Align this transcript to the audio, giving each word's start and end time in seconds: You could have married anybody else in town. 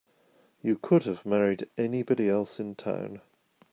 You 0.63 0.77
could 0.79 1.03
have 1.03 1.27
married 1.27 1.69
anybody 1.77 2.27
else 2.27 2.59
in 2.59 2.73
town. 2.73 3.21